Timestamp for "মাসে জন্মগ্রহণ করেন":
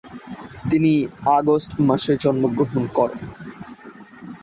1.87-3.21